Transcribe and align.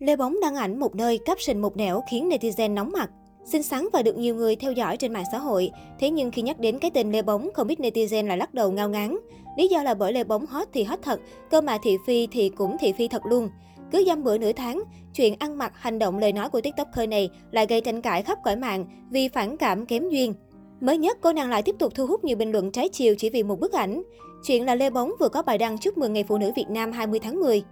Lê 0.00 0.16
Bóng 0.16 0.40
đăng 0.40 0.56
ảnh 0.56 0.80
một 0.80 0.94
nơi 0.94 1.18
caption 1.18 1.58
một 1.58 1.76
nẻo 1.76 2.02
khiến 2.10 2.28
netizen 2.28 2.74
nóng 2.74 2.92
mặt. 2.92 3.10
Xinh 3.44 3.62
xắn 3.62 3.88
và 3.92 4.02
được 4.02 4.16
nhiều 4.16 4.34
người 4.34 4.56
theo 4.56 4.72
dõi 4.72 4.96
trên 4.96 5.12
mạng 5.12 5.24
xã 5.32 5.38
hội. 5.38 5.70
Thế 5.98 6.10
nhưng 6.10 6.30
khi 6.30 6.42
nhắc 6.42 6.60
đến 6.60 6.78
cái 6.78 6.90
tên 6.90 7.12
Lê 7.12 7.22
Bóng, 7.22 7.48
không 7.54 7.66
biết 7.66 7.80
netizen 7.80 8.26
lại 8.26 8.38
lắc 8.38 8.54
đầu 8.54 8.72
ngao 8.72 8.88
ngán. 8.88 9.16
Lý 9.56 9.68
do 9.68 9.82
là 9.82 9.94
bởi 9.94 10.12
Lê 10.12 10.24
Bóng 10.24 10.46
hot 10.46 10.68
thì 10.72 10.82
hot 10.82 10.98
thật, 11.02 11.20
cơ 11.50 11.60
mà 11.60 11.78
thị 11.82 11.96
phi 12.06 12.28
thì 12.32 12.48
cũng 12.48 12.76
thị 12.80 12.92
phi 12.92 13.08
thật 13.08 13.26
luôn. 13.26 13.48
Cứ 13.92 14.04
dăm 14.06 14.24
bữa 14.24 14.38
nửa 14.38 14.52
tháng, 14.52 14.82
chuyện 15.14 15.34
ăn 15.38 15.58
mặc, 15.58 15.72
hành 15.74 15.98
động, 15.98 16.18
lời 16.18 16.32
nói 16.32 16.50
của 16.50 16.60
tiktoker 16.60 17.08
này 17.08 17.30
lại 17.50 17.66
gây 17.68 17.80
tranh 17.80 18.02
cãi 18.02 18.22
khắp 18.22 18.38
cõi 18.44 18.56
mạng 18.56 18.86
vì 19.10 19.28
phản 19.28 19.56
cảm 19.56 19.86
kém 19.86 20.08
duyên. 20.08 20.34
Mới 20.80 20.98
nhất, 20.98 21.18
cô 21.20 21.32
nàng 21.32 21.50
lại 21.50 21.62
tiếp 21.62 21.76
tục 21.78 21.92
thu 21.94 22.06
hút 22.06 22.24
nhiều 22.24 22.36
bình 22.36 22.52
luận 22.52 22.72
trái 22.72 22.88
chiều 22.88 23.14
chỉ 23.18 23.30
vì 23.30 23.42
một 23.42 23.60
bức 23.60 23.72
ảnh. 23.72 24.02
Chuyện 24.46 24.66
là 24.66 24.74
Lê 24.74 24.90
Bóng 24.90 25.12
vừa 25.20 25.28
có 25.28 25.42
bài 25.42 25.58
đăng 25.58 25.78
chúc 25.78 25.98
mừng 25.98 26.12
Ngày 26.12 26.24
Phụ 26.24 26.38
nữ 26.38 26.50
Việt 26.56 26.70
Nam 26.70 26.92
20 26.92 27.20
tháng 27.22 27.40
10. 27.40 27.62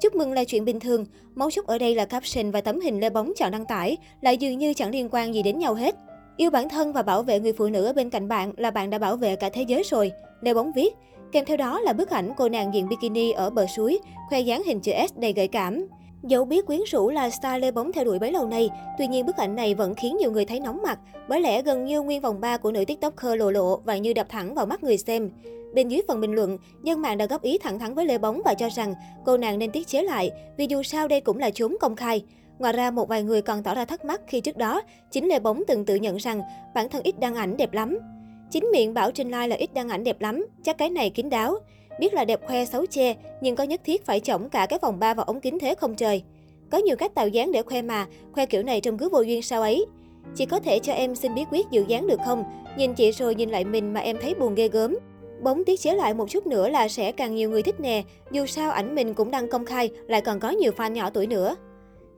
Chúc 0.00 0.14
mừng 0.14 0.32
là 0.32 0.44
chuyện 0.44 0.64
bình 0.64 0.80
thường, 0.80 1.04
mấu 1.34 1.50
chốt 1.50 1.66
ở 1.66 1.78
đây 1.78 1.94
là 1.94 2.04
caption 2.04 2.50
và 2.50 2.60
tấm 2.60 2.80
hình 2.80 3.00
Lê 3.00 3.10
Bóng 3.10 3.32
chọn 3.36 3.50
đăng 3.50 3.66
tải, 3.66 3.96
lại 4.20 4.36
dường 4.36 4.58
như 4.58 4.74
chẳng 4.74 4.90
liên 4.90 5.08
quan 5.12 5.34
gì 5.34 5.42
đến 5.42 5.58
nhau 5.58 5.74
hết. 5.74 5.94
Yêu 6.36 6.50
bản 6.50 6.68
thân 6.68 6.92
và 6.92 7.02
bảo 7.02 7.22
vệ 7.22 7.40
người 7.40 7.52
phụ 7.52 7.68
nữ 7.68 7.84
ở 7.84 7.92
bên 7.92 8.10
cạnh 8.10 8.28
bạn 8.28 8.52
là 8.56 8.70
bạn 8.70 8.90
đã 8.90 8.98
bảo 8.98 9.16
vệ 9.16 9.36
cả 9.36 9.48
thế 9.48 9.62
giới 9.62 9.82
rồi, 9.82 10.12
Lê 10.40 10.54
Bóng 10.54 10.72
viết. 10.72 10.94
Kèm 11.32 11.44
theo 11.44 11.56
đó 11.56 11.80
là 11.80 11.92
bức 11.92 12.10
ảnh 12.10 12.32
cô 12.36 12.48
nàng 12.48 12.74
diện 12.74 12.88
bikini 12.88 13.32
ở 13.32 13.50
bờ 13.50 13.66
suối, 13.66 13.98
khoe 14.28 14.40
dáng 14.40 14.62
hình 14.66 14.80
chữ 14.80 14.92
S 15.08 15.18
đầy 15.18 15.32
gợi 15.32 15.48
cảm. 15.48 15.86
Dẫu 16.22 16.44
biết 16.44 16.66
quyến 16.66 16.80
rũ 16.86 17.10
là 17.10 17.30
star 17.30 17.62
Lê 17.62 17.70
Bóng 17.70 17.92
theo 17.92 18.04
đuổi 18.04 18.18
bấy 18.18 18.32
lâu 18.32 18.46
nay, 18.46 18.70
tuy 18.98 19.06
nhiên 19.06 19.26
bức 19.26 19.36
ảnh 19.36 19.56
này 19.56 19.74
vẫn 19.74 19.94
khiến 19.94 20.16
nhiều 20.16 20.32
người 20.32 20.44
thấy 20.44 20.60
nóng 20.60 20.82
mặt, 20.82 20.98
bởi 21.28 21.40
lẽ 21.40 21.62
gần 21.62 21.84
như 21.84 22.02
nguyên 22.02 22.20
vòng 22.20 22.40
3 22.40 22.56
của 22.56 22.72
nữ 22.72 22.84
tiktoker 22.84 23.38
lộ 23.38 23.50
lộ 23.50 23.76
và 23.76 23.96
như 23.96 24.12
đập 24.12 24.26
thẳng 24.28 24.54
vào 24.54 24.66
mắt 24.66 24.82
người 24.82 24.98
xem. 24.98 25.30
Bên 25.74 25.88
dưới 25.88 26.02
phần 26.08 26.20
bình 26.20 26.32
luận, 26.32 26.58
dân 26.82 27.02
mạng 27.02 27.18
đã 27.18 27.26
góp 27.26 27.42
ý 27.42 27.58
thẳng 27.58 27.78
thắn 27.78 27.94
với 27.94 28.06
Lê 28.06 28.18
Bóng 28.18 28.42
và 28.44 28.54
cho 28.54 28.68
rằng 28.68 28.94
cô 29.24 29.36
nàng 29.36 29.58
nên 29.58 29.70
tiết 29.70 29.86
chế 29.86 30.02
lại, 30.02 30.30
vì 30.56 30.66
dù 30.68 30.82
sao 30.82 31.08
đây 31.08 31.20
cũng 31.20 31.38
là 31.38 31.50
chốn 31.50 31.76
công 31.80 31.96
khai. 31.96 32.24
Ngoài 32.58 32.72
ra, 32.72 32.90
một 32.90 33.08
vài 33.08 33.22
người 33.22 33.42
còn 33.42 33.62
tỏ 33.62 33.74
ra 33.74 33.84
thắc 33.84 34.04
mắc 34.04 34.20
khi 34.26 34.40
trước 34.40 34.56
đó, 34.56 34.82
chính 35.10 35.28
Lê 35.28 35.38
Bóng 35.38 35.62
từng 35.66 35.84
tự 35.84 35.94
nhận 35.94 36.16
rằng 36.16 36.42
bản 36.74 36.88
thân 36.88 37.02
ít 37.02 37.20
đăng 37.20 37.34
ảnh 37.34 37.56
đẹp 37.56 37.72
lắm. 37.72 37.98
Chính 38.50 38.64
miệng 38.72 38.94
bảo 38.94 39.10
trên 39.10 39.26
live 39.26 39.48
là 39.48 39.56
ít 39.56 39.74
đăng 39.74 39.88
ảnh 39.88 40.04
đẹp 40.04 40.20
lắm, 40.20 40.46
chắc 40.64 40.78
cái 40.78 40.90
này 40.90 41.10
kín 41.10 41.30
đáo. 41.30 41.58
Biết 42.00 42.14
là 42.14 42.24
đẹp 42.24 42.40
khoe 42.46 42.64
xấu 42.64 42.86
che, 42.86 43.14
nhưng 43.40 43.56
có 43.56 43.64
nhất 43.64 43.80
thiết 43.84 44.06
phải 44.06 44.20
chổng 44.20 44.48
cả 44.48 44.66
cái 44.66 44.78
vòng 44.82 44.98
ba 44.98 45.14
vào 45.14 45.24
ống 45.24 45.40
kính 45.40 45.58
thế 45.58 45.74
không 45.74 45.94
trời. 45.94 46.22
Có 46.70 46.78
nhiều 46.78 46.96
cách 46.96 47.14
tạo 47.14 47.28
dáng 47.28 47.52
để 47.52 47.62
khoe 47.62 47.82
mà, 47.82 48.06
khoe 48.32 48.46
kiểu 48.46 48.62
này 48.62 48.80
trông 48.80 48.98
cứ 48.98 49.08
vô 49.08 49.20
duyên 49.20 49.42
sao 49.42 49.62
ấy. 49.62 49.86
Chị 50.34 50.46
có 50.46 50.60
thể 50.60 50.78
cho 50.78 50.92
em 50.92 51.14
xin 51.14 51.34
bí 51.34 51.44
quyết 51.50 51.66
giữ 51.70 51.84
dáng 51.88 52.06
được 52.06 52.20
không? 52.24 52.44
Nhìn 52.76 52.94
chị 52.94 53.10
rồi 53.10 53.34
nhìn 53.34 53.50
lại 53.50 53.64
mình 53.64 53.92
mà 53.92 54.00
em 54.00 54.16
thấy 54.22 54.34
buồn 54.34 54.54
ghê 54.54 54.68
gớm. 54.68 54.96
Bóng 55.42 55.64
tiết 55.64 55.80
chế 55.80 55.94
lại 55.94 56.14
một 56.14 56.30
chút 56.30 56.46
nữa 56.46 56.68
là 56.68 56.88
sẽ 56.88 57.12
càng 57.12 57.34
nhiều 57.34 57.50
người 57.50 57.62
thích 57.62 57.80
nè, 57.80 58.02
dù 58.30 58.46
sao 58.46 58.70
ảnh 58.70 58.94
mình 58.94 59.14
cũng 59.14 59.30
đăng 59.30 59.48
công 59.48 59.66
khai, 59.66 59.90
lại 60.06 60.20
còn 60.20 60.40
có 60.40 60.50
nhiều 60.50 60.72
fan 60.76 60.92
nhỏ 60.92 61.10
tuổi 61.10 61.26
nữa. 61.26 61.56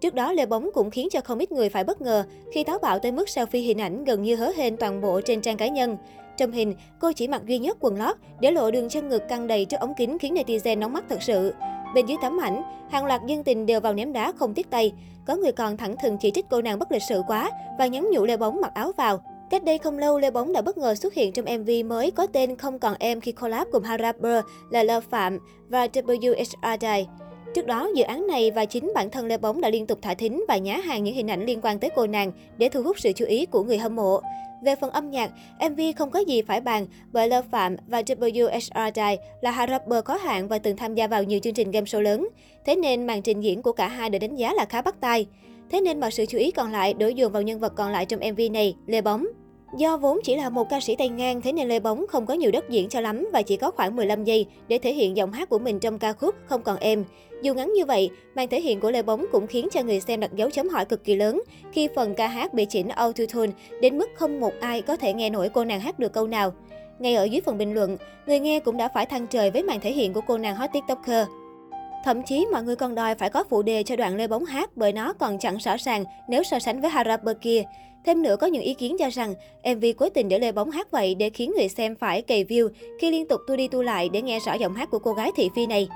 Trước 0.00 0.14
đó, 0.14 0.32
Lê 0.32 0.46
Bóng 0.46 0.70
cũng 0.74 0.90
khiến 0.90 1.08
cho 1.10 1.20
không 1.20 1.38
ít 1.38 1.52
người 1.52 1.68
phải 1.68 1.84
bất 1.84 2.00
ngờ 2.00 2.24
khi 2.52 2.64
táo 2.64 2.78
bạo 2.78 2.98
tới 2.98 3.12
mức 3.12 3.28
selfie 3.28 3.62
hình 3.62 3.80
ảnh 3.80 4.04
gần 4.04 4.22
như 4.22 4.36
hớ 4.36 4.52
hên 4.56 4.76
toàn 4.76 5.00
bộ 5.00 5.20
trên 5.20 5.40
trang 5.40 5.56
cá 5.56 5.68
nhân. 5.68 5.96
Trong 6.38 6.52
hình, 6.52 6.74
cô 6.98 7.12
chỉ 7.12 7.28
mặc 7.28 7.42
duy 7.46 7.58
nhất 7.58 7.76
quần 7.80 7.96
lót, 7.96 8.16
để 8.40 8.50
lộ 8.50 8.70
đường 8.70 8.88
chân 8.88 9.08
ngực 9.08 9.22
căng 9.28 9.46
đầy 9.46 9.64
trước 9.64 9.80
ống 9.80 9.94
kính 9.98 10.18
khiến 10.18 10.34
netizen 10.34 10.78
nóng 10.78 10.92
mắt 10.92 11.04
thật 11.08 11.22
sự. 11.22 11.54
Bên 11.94 12.06
dưới 12.06 12.16
tấm 12.22 12.40
ảnh, 12.40 12.62
hàng 12.90 13.06
loạt 13.06 13.20
dân 13.26 13.44
tình 13.44 13.66
đều 13.66 13.80
vào 13.80 13.94
ném 13.94 14.12
đá 14.12 14.32
không 14.32 14.54
tiếc 14.54 14.70
tay. 14.70 14.92
Có 15.26 15.36
người 15.36 15.52
còn 15.52 15.76
thẳng 15.76 15.96
thừng 16.02 16.18
chỉ 16.20 16.30
trích 16.30 16.46
cô 16.50 16.62
nàng 16.62 16.78
bất 16.78 16.92
lịch 16.92 17.02
sự 17.08 17.22
quá 17.26 17.50
và 17.78 17.86
nhắn 17.86 18.08
nhủ 18.12 18.24
Lê 18.24 18.36
Bóng 18.36 18.60
mặc 18.60 18.70
áo 18.74 18.92
vào. 18.96 19.20
Cách 19.50 19.64
đây 19.64 19.78
không 19.78 19.98
lâu, 19.98 20.18
Lê 20.18 20.30
Bóng 20.30 20.52
đã 20.52 20.62
bất 20.62 20.78
ngờ 20.78 20.94
xuất 20.94 21.14
hiện 21.14 21.32
trong 21.32 21.58
MV 21.58 21.70
mới 21.86 22.10
có 22.10 22.26
tên 22.26 22.56
Không 22.56 22.78
còn 22.78 22.94
em 22.98 23.20
khi 23.20 23.32
collab 23.32 23.68
cùng 23.72 23.82
hai 23.82 23.98
rapper 23.98 24.44
là 24.70 24.82
Love 24.82 25.06
Phạm 25.10 25.38
và 25.68 25.86
WHR 25.86 26.78
Day. 26.80 27.08
Trước 27.54 27.66
đó, 27.66 27.90
dự 27.94 28.04
án 28.04 28.26
này 28.26 28.50
và 28.50 28.64
chính 28.64 28.92
bản 28.94 29.10
thân 29.10 29.26
Lê 29.26 29.38
Bóng 29.38 29.60
đã 29.60 29.70
liên 29.70 29.86
tục 29.86 29.98
thả 30.02 30.14
thính 30.14 30.44
và 30.48 30.56
nhá 30.56 30.76
hàng 30.76 31.04
những 31.04 31.14
hình 31.14 31.30
ảnh 31.30 31.46
liên 31.46 31.60
quan 31.62 31.78
tới 31.78 31.90
cô 31.96 32.06
nàng 32.06 32.32
để 32.58 32.68
thu 32.68 32.82
hút 32.82 33.00
sự 33.00 33.12
chú 33.12 33.24
ý 33.24 33.46
của 33.46 33.62
người 33.62 33.78
hâm 33.78 33.96
mộ. 33.96 34.20
Về 34.64 34.76
phần 34.76 34.90
âm 34.90 35.10
nhạc, 35.10 35.30
MV 35.70 35.80
không 35.96 36.10
có 36.10 36.18
gì 36.18 36.42
phải 36.42 36.60
bàn 36.60 36.86
bởi 37.12 37.28
Lơ 37.28 37.42
Phạm 37.50 37.76
và 37.86 38.02
WHR 38.02 39.16
là 39.40 39.50
hai 39.50 39.66
rapper 39.70 40.04
có 40.04 40.16
hạng 40.16 40.48
và 40.48 40.58
từng 40.58 40.76
tham 40.76 40.94
gia 40.94 41.06
vào 41.06 41.24
nhiều 41.24 41.40
chương 41.40 41.54
trình 41.54 41.70
game 41.70 41.84
show 41.84 42.00
lớn. 42.00 42.28
Thế 42.66 42.76
nên 42.76 43.06
màn 43.06 43.22
trình 43.22 43.40
diễn 43.40 43.62
của 43.62 43.72
cả 43.72 43.88
hai 43.88 44.10
được 44.10 44.18
đánh 44.18 44.36
giá 44.36 44.52
là 44.52 44.64
khá 44.64 44.82
bắt 44.82 45.00
tai. 45.00 45.26
Thế 45.70 45.80
nên 45.80 46.00
mọi 46.00 46.10
sự 46.10 46.26
chú 46.26 46.38
ý 46.38 46.50
còn 46.50 46.72
lại 46.72 46.94
đổ 46.94 47.08
dồn 47.08 47.32
vào 47.32 47.42
nhân 47.42 47.60
vật 47.60 47.72
còn 47.76 47.92
lại 47.92 48.06
trong 48.06 48.20
MV 48.32 48.40
này, 48.52 48.74
Lê 48.86 49.00
Bóng. 49.00 49.26
Do 49.76 49.96
vốn 49.96 50.18
chỉ 50.24 50.36
là 50.36 50.50
một 50.50 50.68
ca 50.68 50.80
sĩ 50.80 50.96
tay 50.96 51.08
ngang, 51.08 51.40
thế 51.40 51.52
nên 51.52 51.68
Lê 51.68 51.80
Bóng 51.80 52.06
không 52.06 52.26
có 52.26 52.34
nhiều 52.34 52.50
đất 52.50 52.70
diễn 52.70 52.88
cho 52.88 53.00
lắm 53.00 53.28
và 53.32 53.42
chỉ 53.42 53.56
có 53.56 53.70
khoảng 53.70 53.96
15 53.96 54.24
giây 54.24 54.46
để 54.68 54.78
thể 54.78 54.92
hiện 54.92 55.16
giọng 55.16 55.32
hát 55.32 55.48
của 55.48 55.58
mình 55.58 55.80
trong 55.80 55.98
ca 55.98 56.12
khúc 56.12 56.34
Không 56.46 56.62
còn 56.62 56.76
em. 56.76 57.04
Dù 57.42 57.54
ngắn 57.54 57.72
như 57.72 57.84
vậy, 57.84 58.10
màn 58.34 58.48
thể 58.48 58.60
hiện 58.60 58.80
của 58.80 58.90
Lê 58.90 59.02
Bóng 59.02 59.26
cũng 59.32 59.46
khiến 59.46 59.68
cho 59.72 59.82
người 59.82 60.00
xem 60.00 60.20
đặt 60.20 60.34
dấu 60.34 60.50
chấm 60.50 60.68
hỏi 60.68 60.84
cực 60.84 61.04
kỳ 61.04 61.14
lớn 61.14 61.42
khi 61.72 61.88
phần 61.96 62.14
ca 62.14 62.26
hát 62.26 62.54
bị 62.54 62.64
chỉnh 62.64 62.88
auto-tune 62.88 63.50
đến 63.80 63.98
mức 63.98 64.10
không 64.14 64.40
một 64.40 64.52
ai 64.60 64.82
có 64.82 64.96
thể 64.96 65.12
nghe 65.12 65.30
nổi 65.30 65.48
cô 65.48 65.64
nàng 65.64 65.80
hát 65.80 65.98
được 65.98 66.12
câu 66.12 66.26
nào. 66.26 66.52
Ngay 66.98 67.14
ở 67.14 67.24
dưới 67.24 67.40
phần 67.40 67.58
bình 67.58 67.74
luận, 67.74 67.96
người 68.26 68.40
nghe 68.40 68.60
cũng 68.60 68.76
đã 68.76 68.88
phải 68.88 69.06
than 69.06 69.26
trời 69.26 69.50
với 69.50 69.62
màn 69.62 69.80
thể 69.80 69.92
hiện 69.92 70.12
của 70.12 70.20
cô 70.26 70.38
nàng 70.38 70.56
hot 70.56 70.70
tiktoker. 70.72 71.26
Thậm 72.04 72.22
chí 72.22 72.46
mọi 72.52 72.62
người 72.62 72.76
còn 72.76 72.94
đòi 72.94 73.14
phải 73.14 73.30
có 73.30 73.44
phụ 73.50 73.62
đề 73.62 73.82
cho 73.82 73.96
đoạn 73.96 74.16
Lê 74.16 74.26
Bóng 74.26 74.44
hát 74.44 74.70
bởi 74.76 74.92
nó 74.92 75.12
còn 75.12 75.38
chẳng 75.38 75.56
rõ 75.56 75.76
ràng 75.78 76.04
nếu 76.28 76.42
so 76.42 76.58
sánh 76.58 76.80
với 76.80 76.90
Harapper 76.90 77.36
kia. 77.40 77.62
Thêm 78.04 78.22
nữa 78.22 78.36
có 78.36 78.46
những 78.46 78.62
ý 78.62 78.74
kiến 78.74 78.96
cho 78.98 79.08
rằng 79.10 79.34
MV 79.74 79.84
cố 79.96 80.08
tình 80.08 80.28
để 80.28 80.38
Lê 80.38 80.52
Bóng 80.52 80.70
hát 80.70 80.90
vậy 80.90 81.14
để 81.14 81.30
khiến 81.30 81.52
người 81.56 81.68
xem 81.68 81.94
phải 81.94 82.22
cày 82.22 82.44
view 82.44 82.68
khi 83.00 83.10
liên 83.10 83.28
tục 83.28 83.40
tu 83.48 83.56
đi 83.56 83.68
tu 83.68 83.82
lại 83.82 84.08
để 84.08 84.22
nghe 84.22 84.38
rõ 84.40 84.54
giọng 84.54 84.74
hát 84.74 84.90
của 84.90 84.98
cô 84.98 85.12
gái 85.12 85.30
thị 85.36 85.50
phi 85.54 85.66
này. 85.66 85.88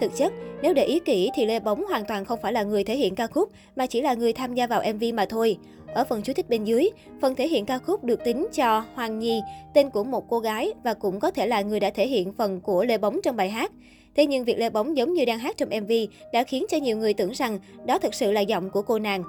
Thực 0.00 0.16
chất, 0.16 0.32
nếu 0.62 0.74
để 0.74 0.84
ý 0.84 1.00
kỹ 1.00 1.30
thì 1.34 1.46
Lê 1.46 1.60
Bóng 1.60 1.84
hoàn 1.84 2.04
toàn 2.04 2.24
không 2.24 2.38
phải 2.42 2.52
là 2.52 2.62
người 2.62 2.84
thể 2.84 2.96
hiện 2.96 3.14
ca 3.14 3.26
khúc 3.26 3.50
mà 3.76 3.86
chỉ 3.86 4.02
là 4.02 4.14
người 4.14 4.32
tham 4.32 4.54
gia 4.54 4.66
vào 4.66 4.82
MV 4.94 5.04
mà 5.14 5.26
thôi. 5.26 5.56
Ở 5.94 6.04
phần 6.04 6.22
chú 6.22 6.32
thích 6.32 6.48
bên 6.48 6.64
dưới, 6.64 6.90
phần 7.20 7.34
thể 7.34 7.48
hiện 7.48 7.66
ca 7.66 7.78
khúc 7.78 8.04
được 8.04 8.24
tính 8.24 8.46
cho 8.52 8.84
Hoàng 8.94 9.18
Nhi, 9.18 9.40
tên 9.74 9.90
của 9.90 10.04
một 10.04 10.28
cô 10.28 10.38
gái 10.38 10.72
và 10.84 10.94
cũng 10.94 11.20
có 11.20 11.30
thể 11.30 11.46
là 11.46 11.62
người 11.62 11.80
đã 11.80 11.90
thể 11.90 12.06
hiện 12.06 12.32
phần 12.32 12.60
của 12.60 12.84
Lê 12.84 12.98
Bóng 12.98 13.20
trong 13.22 13.36
bài 13.36 13.50
hát. 13.50 13.72
Thế 14.16 14.26
nhưng 14.26 14.44
việc 14.44 14.58
Lê 14.58 14.70
Bóng 14.70 14.96
giống 14.96 15.14
như 15.14 15.24
đang 15.24 15.38
hát 15.38 15.56
trong 15.56 15.68
MV 15.68 15.92
đã 16.32 16.44
khiến 16.44 16.64
cho 16.68 16.76
nhiều 16.76 16.96
người 16.96 17.14
tưởng 17.14 17.30
rằng 17.30 17.58
đó 17.86 17.98
thực 17.98 18.14
sự 18.14 18.32
là 18.32 18.40
giọng 18.40 18.70
của 18.70 18.82
cô 18.82 18.98
nàng. 18.98 19.22